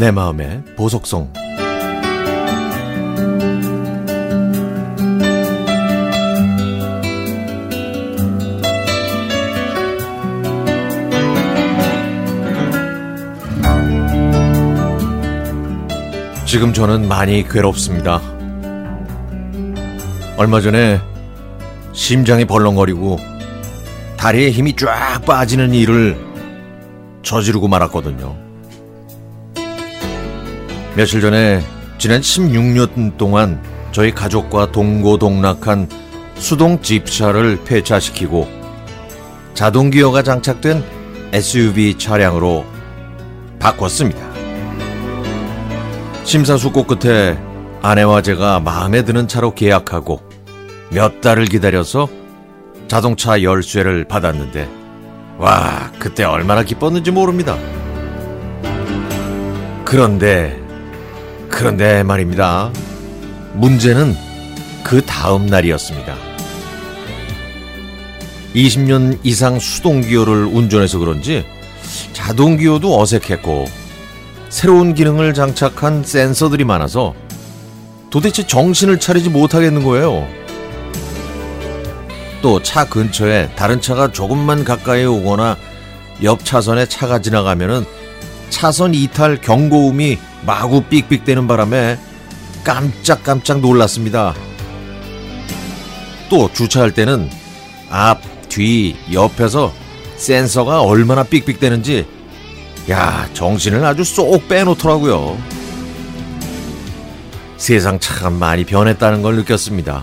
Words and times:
내 0.00 0.10
마음의 0.10 0.62
보석성 0.78 1.30
지금 16.46 16.72
저는 16.72 17.06
많이 17.06 17.46
괴롭습니다. 17.46 18.22
얼마 20.38 20.62
전에 20.62 20.98
심장이 21.92 22.46
벌렁거리고 22.46 23.18
다리에 24.16 24.50
힘이 24.50 24.74
쫙 24.76 25.20
빠지는 25.26 25.74
일을 25.74 26.16
저지르고 27.22 27.68
말았거든요. 27.68 28.49
며칠 30.96 31.20
전에 31.20 31.62
지난 31.98 32.20
16년 32.20 33.16
동안 33.16 33.62
저희 33.92 34.12
가족과 34.12 34.72
동고동락한 34.72 35.88
수동 36.36 36.80
집차를 36.82 37.60
폐차시키고 37.64 38.48
자동 39.54 39.90
기어가 39.90 40.22
장착된 40.22 40.82
SUV 41.32 41.96
차량으로 41.96 42.64
바꿨습니다. 43.58 44.20
심사숙고 46.24 46.84
끝에 46.84 47.38
아내와 47.82 48.22
제가 48.22 48.60
마음에 48.60 49.04
드는 49.04 49.28
차로 49.28 49.54
계약하고 49.54 50.20
몇 50.90 51.20
달을 51.20 51.44
기다려서 51.44 52.08
자동차 52.88 53.42
열쇠를 53.42 54.04
받았는데 54.04 54.68
와 55.38 55.92
그때 55.98 56.24
얼마나 56.24 56.62
기뻤는지 56.64 57.10
모릅니다. 57.10 57.56
그런데 59.84 60.69
그런데 61.50 62.02
말입니다. 62.02 62.72
문제는 63.54 64.16
그 64.82 65.02
다음 65.04 65.46
날이었습니다. 65.46 66.14
20년 68.54 69.18
이상 69.22 69.58
수동기어를 69.58 70.46
운전해서 70.46 70.98
그런지 70.98 71.44
자동기어도 72.12 72.98
어색했고 73.00 73.66
새로운 74.48 74.94
기능을 74.94 75.34
장착한 75.34 76.02
센서들이 76.02 76.64
많아서 76.64 77.14
도대체 78.10 78.44
정신을 78.46 78.98
차리지 78.98 79.28
못하겠는 79.28 79.84
거예요. 79.84 80.26
또 82.42 82.58
차 82.62 82.88
근처에 82.88 83.50
다른 83.54 83.80
차가 83.82 84.10
조금만 84.10 84.64
가까이 84.64 85.04
오거나 85.04 85.56
옆 86.22 86.44
차선에 86.44 86.86
차가 86.86 87.20
지나가면은 87.20 87.84
차선 88.48 88.94
이탈 88.94 89.40
경고음이 89.40 90.18
마구 90.46 90.82
삑삑대는 90.82 91.46
바람에 91.46 91.98
깜짝깜짝 92.64 93.60
놀랐습니다. 93.60 94.34
또 96.28 96.52
주차할 96.52 96.92
때는 96.92 97.28
앞, 97.90 98.20
뒤, 98.48 98.96
옆에서 99.12 99.72
센서가 100.16 100.82
얼마나 100.82 101.22
삑삑대는지 101.22 102.06
야 102.90 103.28
정신을 103.34 103.84
아주 103.84 104.04
쏙 104.04 104.48
빼놓더라고요. 104.48 105.38
세상 107.56 107.98
참 107.98 108.34
많이 108.34 108.64
변했다는 108.64 109.22
걸 109.22 109.36
느꼈습니다. 109.36 110.02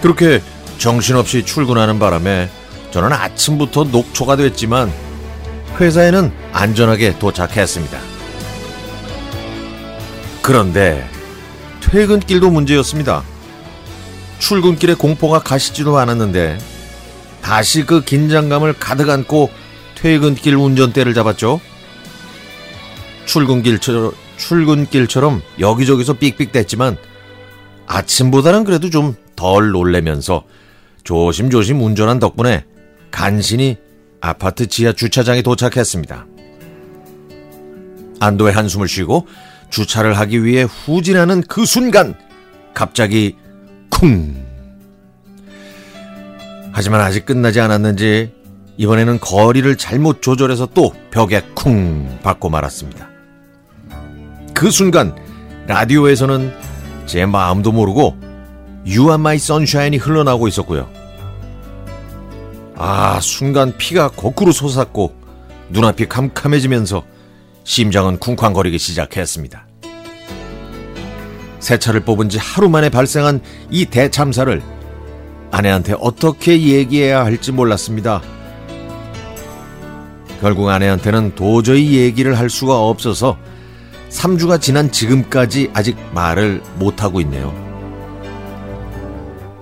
그렇게 0.00 0.42
정신없이 0.78 1.44
출근하는 1.44 1.98
바람에 1.98 2.50
저는 2.90 3.12
아침부터 3.12 3.84
녹초가 3.84 4.36
됐지만 4.36 4.92
회사에는 5.80 6.32
안전하게 6.52 7.18
도착했습니다. 7.18 8.13
그런데 10.44 11.08
퇴근길도 11.80 12.50
문제였습니다. 12.50 13.24
출근길에 14.38 14.92
공포가 14.92 15.38
가시지도 15.38 15.96
않았는데 15.96 16.58
다시 17.40 17.86
그 17.86 18.04
긴장감을 18.04 18.74
가득 18.74 19.08
안고 19.08 19.48
퇴근길 19.94 20.54
운전대를 20.54 21.14
잡았죠. 21.14 21.60
출근길처럼, 23.24 24.12
출근길처럼 24.36 25.40
여기저기서 25.58 26.12
삑삑댔지만 26.12 26.98
아침보다는 27.86 28.64
그래도 28.64 28.90
좀 28.90 29.16
덜 29.36 29.70
놀래면서 29.70 30.44
조심조심 31.04 31.80
운전한 31.80 32.18
덕분에 32.18 32.64
간신히 33.10 33.78
아파트 34.20 34.66
지하 34.66 34.92
주차장에 34.92 35.42
도착했습니다. 35.42 36.26
안도의 38.20 38.52
한숨을 38.52 38.88
쉬고 38.88 39.26
주차를 39.74 40.16
하기 40.20 40.44
위해 40.44 40.62
후진하는 40.62 41.42
그 41.42 41.66
순간 41.66 42.14
갑자기 42.74 43.36
쿵 43.90 44.32
하지만 46.70 47.00
아직 47.00 47.26
끝나지 47.26 47.58
않았는지 47.58 48.32
이번에는 48.76 49.18
거리를 49.18 49.76
잘못 49.76 50.22
조절해서 50.22 50.68
또 50.74 50.92
벽에 51.10 51.42
쿵 51.56 52.20
받고 52.22 52.50
말았습니다. 52.50 53.08
그 54.54 54.70
순간 54.70 55.16
라디오에서는 55.66 56.52
제 57.06 57.26
마음도 57.26 57.72
모르고 57.72 58.16
You 58.86 59.06
are 59.06 59.14
my 59.14 59.36
sunshine이 59.36 59.98
흘러나오고 59.98 60.46
있었고요. 60.46 60.88
아, 62.76 63.18
순간 63.20 63.76
피가 63.76 64.10
거꾸로 64.10 64.52
솟았고 64.52 65.14
눈앞이 65.70 66.06
캄캄해지면서 66.08 67.13
심장은 67.64 68.18
쿵쾅거리기 68.18 68.78
시작했습니다. 68.78 69.66
새 71.60 71.78
차를 71.78 72.00
뽑은 72.00 72.28
지 72.28 72.38
하루 72.38 72.68
만에 72.68 72.90
발생한 72.90 73.40
이 73.70 73.86
대참사를 73.86 74.62
아내한테 75.50 75.94
어떻게 75.98 76.60
얘기해야 76.60 77.24
할지 77.24 77.52
몰랐습니다. 77.52 78.20
결국 80.40 80.68
아내한테는 80.68 81.34
도저히 81.34 81.96
얘기를 81.96 82.38
할 82.38 82.50
수가 82.50 82.78
없어서 82.78 83.38
3주가 84.10 84.60
지난 84.60 84.92
지금까지 84.92 85.70
아직 85.72 85.96
말을 86.12 86.62
못하고 86.76 87.20
있네요. 87.22 87.54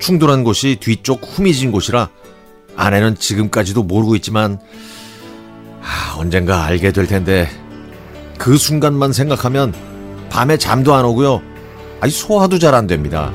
충돌한 0.00 0.42
곳이 0.42 0.78
뒤쪽 0.80 1.20
후미진 1.22 1.70
곳이라 1.70 2.08
아내는 2.76 3.16
지금까지도 3.16 3.82
모르고 3.82 4.16
있지만 4.16 4.58
아, 5.82 6.16
언젠가 6.16 6.64
알게 6.64 6.92
될 6.92 7.06
텐데 7.06 7.48
그 8.40 8.56
순간만 8.56 9.12
생각하면 9.12 9.74
밤에 10.30 10.56
잠도 10.56 10.94
안 10.94 11.04
오고요. 11.04 11.42
아니 12.00 12.10
소화도 12.10 12.58
잘 12.58 12.74
안 12.74 12.86
됩니다. 12.86 13.30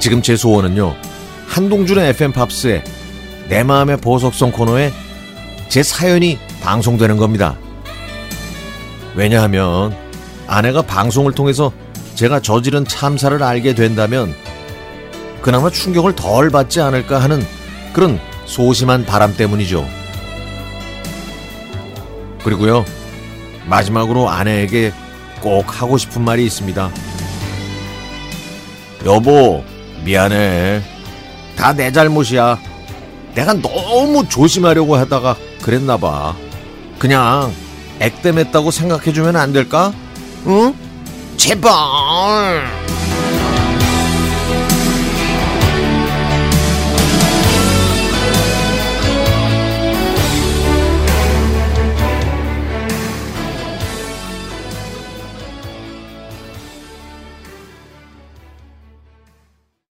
지금 0.00 0.20
제 0.20 0.34
소원은요. 0.36 0.92
한동준의 1.46 2.08
FM 2.10 2.32
팝스에 2.32 2.82
내 3.48 3.62
마음의 3.62 3.98
보석성 3.98 4.50
코너에 4.50 4.90
제 5.68 5.84
사연이 5.84 6.36
방송되는 6.62 7.16
겁니다. 7.16 7.56
왜냐하면 9.14 9.96
아내가 10.48 10.82
방송을 10.82 11.32
통해서 11.32 11.70
제가 12.16 12.40
저지른 12.40 12.84
참사를 12.84 13.40
알게 13.40 13.76
된다면 13.76 14.34
그나마 15.42 15.70
충격을 15.70 16.16
덜 16.16 16.50
받지 16.50 16.80
않을까 16.80 17.20
하는 17.20 17.46
그런 17.92 18.18
소심한 18.46 19.06
바람 19.06 19.36
때문이죠. 19.36 20.01
그리고요, 22.44 22.84
마지막으로 23.66 24.28
아내에게 24.28 24.92
꼭 25.40 25.80
하고 25.80 25.98
싶은 25.98 26.22
말이 26.24 26.44
있습니다. 26.46 26.90
여보, 29.04 29.64
미안해. 30.04 30.82
다 31.56 31.72
내 31.72 31.90
잘못이야. 31.92 32.58
내가 33.34 33.54
너무 33.54 34.28
조심하려고 34.28 34.96
하다가 34.96 35.36
그랬나 35.62 35.96
봐. 35.96 36.34
그냥 36.98 37.52
액땜했다고 38.00 38.70
생각해주면 38.70 39.36
안 39.36 39.52
될까? 39.52 39.92
응? 40.46 40.74
제발! 41.36 42.62